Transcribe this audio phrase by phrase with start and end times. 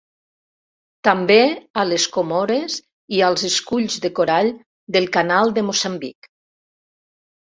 [1.07, 1.35] També
[1.81, 2.77] a les Comores
[3.17, 4.53] i als esculls de corall
[4.97, 6.31] del Canal de Moçambic.